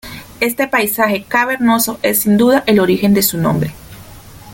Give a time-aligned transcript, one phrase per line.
[0.39, 3.71] Este paisaje cavernoso es sin duda el origen de su nombre.